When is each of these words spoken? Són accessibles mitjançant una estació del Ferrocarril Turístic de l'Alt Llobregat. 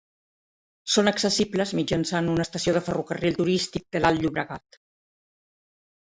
Són 0.91 1.09
accessibles 1.09 1.73
mitjançant 1.79 2.31
una 2.35 2.45
estació 2.47 2.73
del 2.77 2.83
Ferrocarril 2.87 3.37
Turístic 3.41 3.85
de 3.97 4.01
l'Alt 4.01 4.23
Llobregat. 4.23 4.79